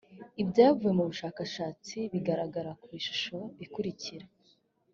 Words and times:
ibyavuye 0.41 0.91
mu 0.97 1.03
bushakashatsi 1.11 1.97
bigaragara 2.11 2.71
ku 2.81 2.87
ishusho 2.99 3.37
ikurikira: 3.65 4.25